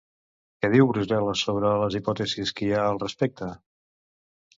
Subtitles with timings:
[0.63, 3.51] Què diu Brusel·les sobre les hipòtesis que hi ha al respecte?